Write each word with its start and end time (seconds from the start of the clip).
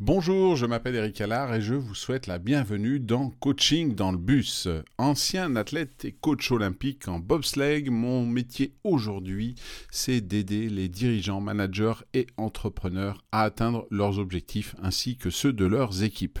Bonjour, 0.00 0.54
je 0.54 0.64
m'appelle 0.64 0.94
Eric 0.94 1.20
Allard 1.20 1.52
et 1.52 1.60
je 1.60 1.74
vous 1.74 1.96
souhaite 1.96 2.28
la 2.28 2.38
bienvenue 2.38 3.00
dans 3.00 3.30
Coaching 3.30 3.96
dans 3.96 4.12
le 4.12 4.16
bus. 4.16 4.68
Ancien 4.96 5.56
athlète 5.56 6.04
et 6.04 6.12
coach 6.12 6.52
olympique 6.52 7.08
en 7.08 7.18
bobsleigh, 7.18 7.90
mon 7.90 8.24
métier 8.24 8.74
aujourd'hui, 8.84 9.56
c'est 9.90 10.20
d'aider 10.20 10.68
les 10.68 10.88
dirigeants, 10.88 11.40
managers 11.40 12.04
et 12.14 12.28
entrepreneurs 12.36 13.24
à 13.32 13.42
atteindre 13.42 13.88
leurs 13.90 14.20
objectifs 14.20 14.76
ainsi 14.80 15.16
que 15.16 15.30
ceux 15.30 15.52
de 15.52 15.66
leurs 15.66 16.04
équipes. 16.04 16.38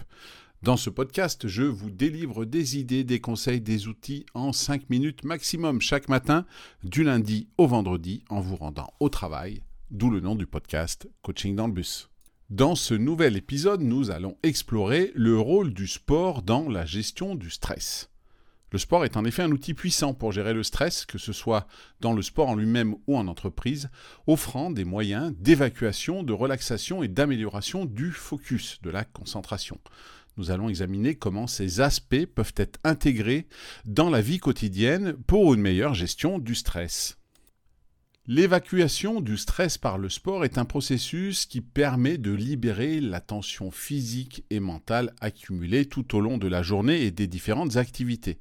Dans 0.62 0.76
ce 0.76 0.88
podcast, 0.88 1.48
je 1.48 1.64
vous 1.64 1.90
délivre 1.90 2.44
des 2.44 2.78
idées, 2.78 3.02
des 3.02 3.20
conseils, 3.20 3.60
des 3.60 3.88
outils 3.88 4.24
en 4.34 4.52
5 4.52 4.88
minutes 4.88 5.24
maximum 5.24 5.80
chaque 5.80 6.08
matin, 6.08 6.46
du 6.84 7.02
lundi 7.02 7.48
au 7.58 7.66
vendredi, 7.66 8.22
en 8.28 8.40
vous 8.40 8.54
rendant 8.54 8.92
au 9.00 9.08
travail, 9.08 9.64
d'où 9.90 10.10
le 10.10 10.20
nom 10.20 10.36
du 10.36 10.46
podcast 10.46 11.08
Coaching 11.22 11.56
dans 11.56 11.66
le 11.66 11.72
bus. 11.72 12.08
Dans 12.50 12.76
ce 12.76 12.94
nouvel 12.94 13.36
épisode, 13.36 13.82
nous 13.82 14.10
allons 14.10 14.38
explorer 14.42 15.12
le 15.14 15.38
rôle 15.38 15.74
du 15.74 15.86
sport 15.86 16.40
dans 16.40 16.66
la 16.70 16.86
gestion 16.86 17.34
du 17.34 17.50
stress. 17.50 18.08
Le 18.72 18.78
sport 18.78 19.04
est 19.04 19.18
en 19.18 19.26
effet 19.26 19.42
un 19.42 19.52
outil 19.52 19.74
puissant 19.74 20.14
pour 20.14 20.32
gérer 20.32 20.54
le 20.54 20.62
stress, 20.62 21.04
que 21.04 21.18
ce 21.18 21.34
soit 21.34 21.66
dans 22.00 22.14
le 22.14 22.22
sport 22.22 22.48
en 22.48 22.54
lui-même 22.54 22.94
ou 23.06 23.18
en 23.18 23.28
entreprise, 23.28 23.90
offrant 24.26 24.70
des 24.70 24.86
moyens 24.86 25.34
d'évacuation, 25.38 26.22
de 26.22 26.32
relaxation 26.32 27.02
et 27.02 27.08
d'amélioration 27.08 27.84
du 27.84 28.12
focus, 28.12 28.80
de 28.80 28.88
la 28.88 29.04
concentration. 29.04 29.78
Nous 30.38 30.50
allons 30.50 30.70
examiner 30.70 31.16
comment 31.16 31.48
ces 31.48 31.82
aspects 31.82 32.24
peuvent 32.24 32.54
être 32.56 32.78
intégrés 32.82 33.46
dans 33.84 34.08
la 34.08 34.22
vie 34.22 34.38
quotidienne 34.38 35.12
pour 35.26 35.52
une 35.52 35.60
meilleure 35.60 35.92
gestion 35.92 36.38
du 36.38 36.54
stress. 36.54 37.18
L'évacuation 38.30 39.22
du 39.22 39.38
stress 39.38 39.78
par 39.78 39.96
le 39.96 40.10
sport 40.10 40.44
est 40.44 40.58
un 40.58 40.66
processus 40.66 41.46
qui 41.46 41.62
permet 41.62 42.18
de 42.18 42.30
libérer 42.30 43.00
la 43.00 43.22
tension 43.22 43.70
physique 43.70 44.44
et 44.50 44.60
mentale 44.60 45.14
accumulée 45.22 45.86
tout 45.86 46.14
au 46.14 46.20
long 46.20 46.36
de 46.36 46.46
la 46.46 46.62
journée 46.62 47.04
et 47.04 47.10
des 47.10 47.26
différentes 47.26 47.78
activités. 47.78 48.38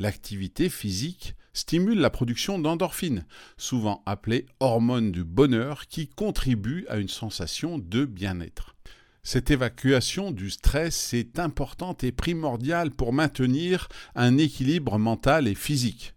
L'activité 0.00 0.68
physique 0.68 1.36
stimule 1.52 2.00
la 2.00 2.10
production 2.10 2.58
d'endorphines, 2.58 3.24
souvent 3.56 4.02
appelées 4.06 4.46
hormones 4.58 5.12
du 5.12 5.22
bonheur, 5.22 5.86
qui 5.86 6.08
contribuent 6.08 6.84
à 6.88 6.96
une 6.96 7.08
sensation 7.08 7.78
de 7.78 8.04
bien-être. 8.04 8.74
Cette 9.22 9.52
évacuation 9.52 10.32
du 10.32 10.50
stress 10.50 11.14
est 11.14 11.38
importante 11.38 12.02
et 12.02 12.10
primordiale 12.10 12.90
pour 12.90 13.12
maintenir 13.12 13.88
un 14.16 14.36
équilibre 14.36 14.98
mental 14.98 15.46
et 15.46 15.54
physique. 15.54 16.12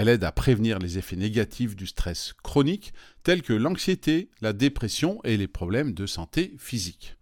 Elle 0.00 0.08
aide 0.08 0.22
à 0.22 0.30
prévenir 0.30 0.78
les 0.78 0.96
effets 0.96 1.16
négatifs 1.16 1.74
du 1.74 1.88
stress 1.88 2.32
chronique, 2.44 2.92
tels 3.24 3.42
que 3.42 3.52
l'anxiété, 3.52 4.30
la 4.40 4.52
dépression 4.52 5.18
et 5.24 5.36
les 5.36 5.48
problèmes 5.48 5.92
de 5.92 6.06
santé 6.06 6.54
physique. 6.56 7.16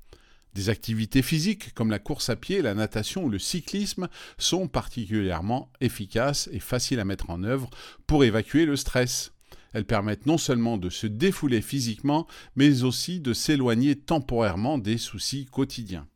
Des 0.53 0.69
activités 0.69 1.23
physiques 1.23 1.73
comme 1.73 1.89
la 1.89 1.99
course 1.99 2.29
à 2.29 2.37
pied, 2.37 2.61
la 2.61 2.75
natation 2.75 3.25
ou 3.25 3.31
le 3.31 3.39
cyclisme 3.39 4.09
sont 4.37 4.69
particulièrement 4.69 5.73
efficaces 5.81 6.51
et 6.53 6.61
faciles 6.61 7.01
à 7.01 7.07
mettre 7.07 7.31
en 7.31 7.45
œuvre 7.45 7.71
pour 8.07 8.25
évacuer 8.25 8.67
le 8.67 8.77
stress. 8.77 9.33
Elles 9.73 9.87
permettent 9.87 10.27
non 10.27 10.37
seulement 10.37 10.77
de 10.77 10.91
se 10.91 11.07
défouler 11.07 11.63
physiquement, 11.63 12.27
mais 12.57 12.83
aussi 12.83 13.21
de 13.21 13.33
s'éloigner 13.33 13.97
temporairement 13.97 14.77
des 14.77 14.99
soucis 14.99 15.47
quotidiens. 15.47 16.07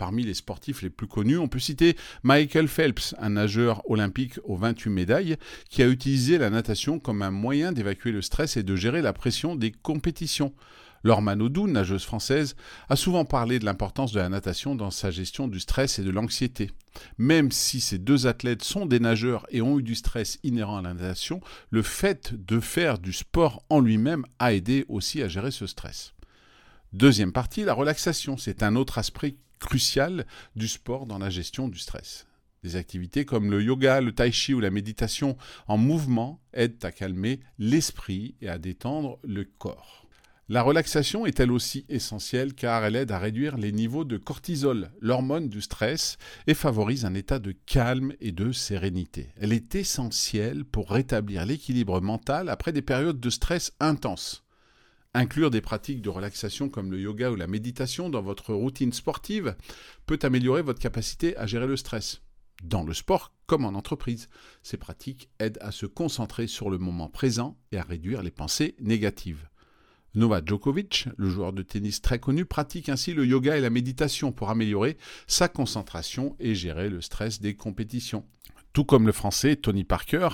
Parmi 0.00 0.24
les 0.24 0.32
sportifs 0.32 0.80
les 0.80 0.88
plus 0.88 1.06
connus, 1.06 1.36
on 1.36 1.46
peut 1.46 1.58
citer 1.58 1.94
Michael 2.22 2.68
Phelps, 2.68 3.14
un 3.18 3.28
nageur 3.28 3.82
olympique 3.90 4.40
aux 4.44 4.56
28 4.56 4.88
médailles, 4.88 5.36
qui 5.68 5.82
a 5.82 5.88
utilisé 5.88 6.38
la 6.38 6.48
natation 6.48 6.98
comme 6.98 7.20
un 7.20 7.30
moyen 7.30 7.70
d'évacuer 7.70 8.10
le 8.10 8.22
stress 8.22 8.56
et 8.56 8.62
de 8.62 8.76
gérer 8.76 9.02
la 9.02 9.12
pression 9.12 9.56
des 9.56 9.72
compétitions. 9.72 10.54
Laure 11.04 11.20
Manodou, 11.20 11.66
nageuse 11.66 12.06
française, 12.06 12.56
a 12.88 12.96
souvent 12.96 13.26
parlé 13.26 13.58
de 13.58 13.66
l'importance 13.66 14.12
de 14.12 14.20
la 14.20 14.30
natation 14.30 14.74
dans 14.74 14.90
sa 14.90 15.10
gestion 15.10 15.48
du 15.48 15.60
stress 15.60 15.98
et 15.98 16.02
de 16.02 16.10
l'anxiété. 16.10 16.70
Même 17.18 17.52
si 17.52 17.82
ces 17.82 17.98
deux 17.98 18.26
athlètes 18.26 18.64
sont 18.64 18.86
des 18.86 19.00
nageurs 19.00 19.44
et 19.50 19.60
ont 19.60 19.78
eu 19.78 19.82
du 19.82 19.96
stress 19.96 20.38
inhérent 20.42 20.78
à 20.78 20.82
la 20.82 20.94
natation, 20.94 21.42
le 21.68 21.82
fait 21.82 22.32
de 22.32 22.58
faire 22.58 22.98
du 22.98 23.12
sport 23.12 23.62
en 23.68 23.80
lui-même 23.80 24.24
a 24.38 24.54
aidé 24.54 24.86
aussi 24.88 25.20
à 25.20 25.28
gérer 25.28 25.50
ce 25.50 25.66
stress. 25.66 26.14
Deuxième 26.92 27.32
partie, 27.32 27.62
la 27.62 27.74
relaxation. 27.74 28.36
C'est 28.36 28.64
un 28.64 28.74
autre 28.74 28.98
aspect 28.98 29.36
crucial 29.60 30.26
du 30.56 30.66
sport 30.66 31.06
dans 31.06 31.18
la 31.18 31.30
gestion 31.30 31.68
du 31.68 31.78
stress. 31.78 32.26
Des 32.64 32.74
activités 32.74 33.24
comme 33.24 33.48
le 33.48 33.62
yoga, 33.62 34.00
le 34.00 34.12
tai 34.12 34.32
chi 34.32 34.54
ou 34.54 34.60
la 34.60 34.72
méditation 34.72 35.36
en 35.68 35.78
mouvement 35.78 36.40
aident 36.52 36.84
à 36.84 36.90
calmer 36.90 37.40
l'esprit 37.58 38.34
et 38.40 38.48
à 38.48 38.58
détendre 38.58 39.20
le 39.22 39.44
corps. 39.44 40.08
La 40.48 40.62
relaxation 40.62 41.26
est 41.26 41.38
elle 41.38 41.52
aussi 41.52 41.86
essentielle 41.88 42.54
car 42.54 42.84
elle 42.84 42.96
aide 42.96 43.12
à 43.12 43.20
réduire 43.20 43.56
les 43.56 43.70
niveaux 43.70 44.04
de 44.04 44.16
cortisol, 44.16 44.90
l'hormone 45.00 45.48
du 45.48 45.60
stress, 45.60 46.18
et 46.48 46.54
favorise 46.54 47.04
un 47.04 47.14
état 47.14 47.38
de 47.38 47.52
calme 47.66 48.14
et 48.20 48.32
de 48.32 48.50
sérénité. 48.50 49.28
Elle 49.40 49.52
est 49.52 49.76
essentielle 49.76 50.64
pour 50.64 50.90
rétablir 50.90 51.46
l'équilibre 51.46 52.00
mental 52.00 52.48
après 52.48 52.72
des 52.72 52.82
périodes 52.82 53.20
de 53.20 53.30
stress 53.30 53.72
intenses. 53.78 54.42
Inclure 55.12 55.50
des 55.50 55.60
pratiques 55.60 56.02
de 56.02 56.08
relaxation 56.08 56.68
comme 56.68 56.92
le 56.92 57.00
yoga 57.00 57.32
ou 57.32 57.34
la 57.34 57.48
méditation 57.48 58.10
dans 58.10 58.22
votre 58.22 58.54
routine 58.54 58.92
sportive 58.92 59.56
peut 60.06 60.20
améliorer 60.22 60.62
votre 60.62 60.78
capacité 60.78 61.36
à 61.36 61.46
gérer 61.46 61.66
le 61.66 61.76
stress, 61.76 62.22
dans 62.62 62.84
le 62.84 62.94
sport 62.94 63.32
comme 63.46 63.64
en 63.64 63.74
entreprise. 63.74 64.28
Ces 64.62 64.76
pratiques 64.76 65.28
aident 65.40 65.58
à 65.62 65.72
se 65.72 65.86
concentrer 65.86 66.46
sur 66.46 66.70
le 66.70 66.78
moment 66.78 67.08
présent 67.08 67.58
et 67.72 67.78
à 67.78 67.82
réduire 67.82 68.22
les 68.22 68.30
pensées 68.30 68.76
négatives. 68.78 69.48
Novak 70.14 70.46
Djokovic, 70.46 71.08
le 71.16 71.28
joueur 71.28 71.52
de 71.52 71.62
tennis 71.62 72.00
très 72.00 72.20
connu, 72.20 72.44
pratique 72.44 72.88
ainsi 72.88 73.12
le 73.12 73.26
yoga 73.26 73.56
et 73.56 73.60
la 73.60 73.70
méditation 73.70 74.30
pour 74.30 74.50
améliorer 74.50 74.96
sa 75.26 75.48
concentration 75.48 76.36
et 76.38 76.54
gérer 76.54 76.88
le 76.88 77.00
stress 77.00 77.40
des 77.40 77.56
compétitions. 77.56 78.24
Tout 78.72 78.84
comme 78.84 79.06
le 79.06 79.12
français 79.12 79.56
Tony 79.56 79.84
Parker, 79.84 80.28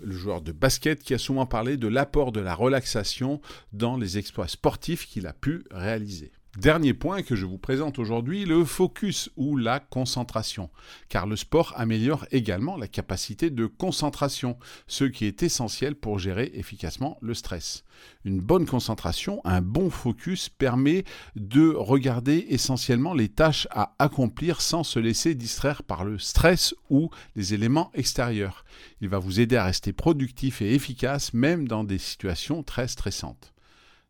le 0.00 0.12
joueur 0.12 0.42
de 0.42 0.52
basket 0.52 1.02
qui 1.02 1.14
a 1.14 1.18
souvent 1.18 1.46
parlé 1.46 1.76
de 1.76 1.88
l'apport 1.88 2.32
de 2.32 2.40
la 2.40 2.54
relaxation 2.54 3.40
dans 3.72 3.96
les 3.96 4.18
exploits 4.18 4.48
sportifs 4.48 5.06
qu'il 5.06 5.26
a 5.26 5.32
pu 5.32 5.64
réaliser. 5.70 6.32
Dernier 6.58 6.92
point 6.92 7.22
que 7.22 7.36
je 7.36 7.46
vous 7.46 7.56
présente 7.56 8.00
aujourd'hui, 8.00 8.44
le 8.44 8.64
focus 8.64 9.30
ou 9.36 9.56
la 9.56 9.78
concentration, 9.78 10.70
car 11.08 11.24
le 11.24 11.36
sport 11.36 11.72
améliore 11.76 12.26
également 12.32 12.76
la 12.76 12.88
capacité 12.88 13.48
de 13.48 13.66
concentration, 13.66 14.58
ce 14.88 15.04
qui 15.04 15.26
est 15.26 15.44
essentiel 15.44 15.94
pour 15.94 16.18
gérer 16.18 16.50
efficacement 16.54 17.16
le 17.20 17.32
stress. 17.34 17.84
Une 18.24 18.40
bonne 18.40 18.66
concentration, 18.66 19.40
un 19.44 19.60
bon 19.60 19.88
focus 19.88 20.48
permet 20.48 21.04
de 21.36 21.68
regarder 21.68 22.46
essentiellement 22.48 23.14
les 23.14 23.28
tâches 23.28 23.68
à 23.70 23.94
accomplir 24.00 24.60
sans 24.60 24.82
se 24.82 24.98
laisser 24.98 25.36
distraire 25.36 25.84
par 25.84 26.04
le 26.04 26.18
stress 26.18 26.74
ou 26.90 27.08
les 27.36 27.54
éléments 27.54 27.92
extérieurs. 27.94 28.64
Il 29.00 29.08
va 29.10 29.20
vous 29.20 29.38
aider 29.38 29.54
à 29.54 29.64
rester 29.64 29.92
productif 29.92 30.60
et 30.60 30.74
efficace 30.74 31.34
même 31.34 31.68
dans 31.68 31.84
des 31.84 31.98
situations 31.98 32.64
très 32.64 32.88
stressantes. 32.88 33.52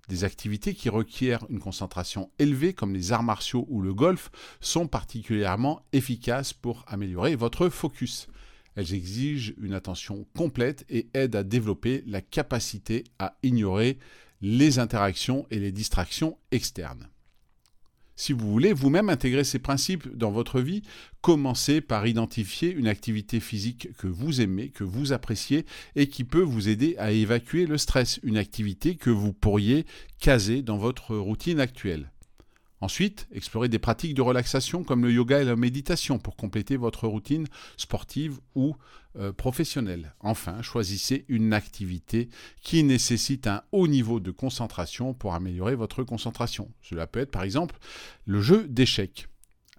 Des 0.09 0.25
activités 0.25 0.73
qui 0.75 0.89
requièrent 0.89 1.45
une 1.51 1.61
concentration 1.61 2.31
élevée, 2.39 2.73
comme 2.73 2.95
les 2.95 3.13
arts 3.13 3.23
martiaux 3.23 3.67
ou 3.69 3.83
le 3.83 3.93
golf, 3.93 4.31
sont 4.61 4.87
particulièrement 4.87 5.83
efficaces 5.93 6.55
pour 6.55 6.85
améliorer 6.87 7.37
votre 7.37 7.69
focus. 7.69 8.27
Elles 8.75 8.95
exigent 8.95 9.55
une 9.61 9.75
attention 9.75 10.27
complète 10.37 10.87
et 10.89 11.09
aident 11.13 11.37
à 11.37 11.43
développer 11.43 12.05
la 12.07 12.23
capacité 12.23 13.05
à 13.19 13.37
ignorer 13.43 13.99
les 14.41 14.79
interactions 14.79 15.47
et 15.51 15.59
les 15.59 15.73
distractions 15.73 16.39
externes. 16.53 17.09
Si 18.21 18.33
vous 18.33 18.51
voulez 18.51 18.73
vous-même 18.73 19.11
intégrer 19.11 19.45
ces 19.45 19.61
principes 19.61 20.09
dans 20.17 20.33
votre 20.33 20.61
vie, 20.61 20.83
commencez 21.21 21.81
par 21.81 22.05
identifier 22.05 22.73
une 22.73 22.89
activité 22.89 23.39
physique 23.39 23.97
que 23.97 24.09
vous 24.09 24.41
aimez, 24.41 24.71
que 24.71 24.83
vous 24.83 25.13
appréciez 25.13 25.65
et 25.95 26.09
qui 26.09 26.25
peut 26.25 26.43
vous 26.43 26.69
aider 26.69 26.97
à 26.99 27.13
évacuer 27.13 27.65
le 27.65 27.79
stress, 27.79 28.19
une 28.25 28.37
activité 28.37 28.97
que 28.97 29.11
vous 29.11 29.33
pourriez 29.33 29.87
caser 30.19 30.63
dans 30.63 30.79
votre 30.79 31.15
routine 31.15 31.61
actuelle. 31.61 32.11
Ensuite, 32.81 33.27
explorez 33.33 33.69
des 33.69 33.79
pratiques 33.79 34.15
de 34.15 34.23
relaxation 34.23 34.85
comme 34.85 35.05
le 35.05 35.13
yoga 35.13 35.41
et 35.41 35.45
la 35.45 35.57
méditation 35.57 36.19
pour 36.19 36.37
compléter 36.37 36.77
votre 36.77 37.09
routine 37.09 37.47
sportive 37.77 38.39
ou 38.55 38.77
euh, 39.17 39.33
professionnelle. 39.33 40.15
Enfin, 40.21 40.63
choisissez 40.63 41.25
une 41.29 41.53
activité 41.53 42.29
qui 42.63 42.85
nécessite 42.85 43.47
un 43.49 43.63
haut 43.73 43.89
niveau 43.89 44.21
de 44.21 44.31
concentration 44.31 45.13
pour 45.13 45.35
améliorer 45.35 45.75
votre 45.75 46.05
concentration. 46.05 46.71
Cela 46.83 47.07
peut 47.07 47.21
être 47.21 47.33
par 47.33 47.43
exemple 47.43 47.79
le 48.27 48.41
jeu 48.41 48.69
d'échecs. 48.69 49.29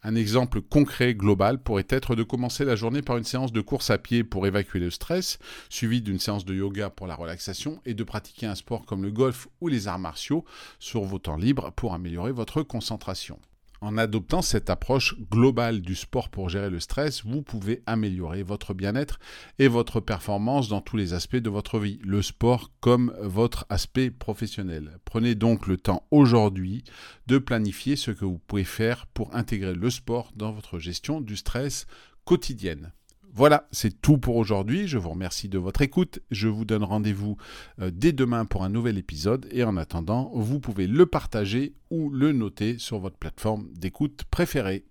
Un 0.04 0.16
exemple 0.16 0.62
concret 0.62 1.14
global 1.14 1.62
pourrait 1.62 1.88
être 1.90 2.16
de 2.16 2.24
commencer 2.24 2.64
la 2.64 2.76
journée 2.76 3.02
par 3.02 3.18
une 3.18 3.24
séance 3.26 3.52
de 3.52 3.62
course 3.62 3.90
à 3.90 3.98
pied 3.98 4.24
pour 4.24 4.48
évacuer 4.48 4.80
le 4.80 4.92
stress, 4.92 5.40
suivie 5.70 6.02
d'une 6.02 6.20
séance 6.20 6.46
de 6.46 6.56
yoga 6.56 6.90
pour 6.90 7.08
la 7.08 7.16
relaxation 7.16 7.82
et 7.86 7.94
de 7.94 8.04
pratiquer 8.04 8.46
un 8.46 8.56
sport 8.56 8.86
comme 8.86 9.04
le 9.04 9.12
golf 9.12 9.48
ou 9.60 9.68
les 9.68 9.88
arts 9.88 10.00
martiaux 10.00 10.46
sur 10.80 11.04
vos 11.04 11.20
temps 11.20 11.36
libres 11.36 11.72
pour 11.76 11.94
améliorer 11.94 12.32
votre 12.32 12.64
concentration. 12.64 13.40
En 13.82 13.98
adoptant 13.98 14.42
cette 14.42 14.70
approche 14.70 15.16
globale 15.32 15.82
du 15.82 15.96
sport 15.96 16.28
pour 16.28 16.50
gérer 16.50 16.70
le 16.70 16.82
stress, 16.82 17.24
vous 17.24 17.42
pouvez 17.42 17.82
améliorer 17.86 18.44
votre 18.44 18.74
bien-être 18.74 19.20
et 19.58 19.70
votre 19.70 20.02
performance 20.02 20.68
dans 20.68 20.82
tous 20.82 20.98
les 20.98 21.14
aspects 21.14 21.38
de 21.38 21.50
votre 21.50 21.80
vie, 21.80 22.00
le 22.04 22.22
sport 22.22 22.72
comme 22.82 23.14
votre 23.22 23.66
aspect 23.70 24.12
professionnel. 24.12 25.00
Prenez 25.06 25.34
donc 25.34 25.66
le 25.68 25.78
temps 25.78 26.06
aujourd'hui 26.12 26.84
de 27.28 27.38
planifier 27.38 27.96
ce 27.96 28.12
que 28.12 28.26
vous 28.26 28.40
pouvez 28.40 28.66
faire 28.66 29.08
pour 29.08 29.34
intégrer 29.34 29.74
le 29.74 29.90
sport 29.90 30.34
dans 30.36 30.52
votre 30.52 30.78
gestion 30.78 31.22
du 31.22 31.38
stress 31.38 31.88
quotidienne. 32.26 32.92
Voilà, 33.34 33.68
c'est 33.72 34.02
tout 34.02 34.18
pour 34.18 34.38
aujourd'hui. 34.38 34.88
Je 34.88 34.98
vous 34.98 35.10
remercie 35.10 35.50
de 35.50 35.58
votre 35.58 35.82
écoute. 35.82 36.20
Je 36.32 36.48
vous 36.48 36.66
donne 36.66 36.84
rendez-vous 36.84 37.38
euh, 37.80 37.92
dès 37.94 38.12
demain 38.12 38.46
pour 38.46 38.64
un 38.64 38.70
nouvel 38.70 38.98
épisode. 38.98 39.48
Et 39.52 39.64
en 39.64 39.78
attendant, 39.78 40.32
vous 40.34 40.60
pouvez 40.60 40.88
le 40.88 41.06
partager 41.06 41.74
ou 41.90 42.10
le 42.10 42.32
noter 42.32 42.78
sur 42.80 43.00
votre 43.00 43.18
plateforme 43.18 43.68
d'écoute 43.74 44.24
préférée. 44.32 44.89